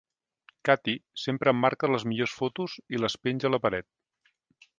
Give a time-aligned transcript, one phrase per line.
[0.69, 3.91] Katie sempre emmarca les millors fotos i les penja a la paret.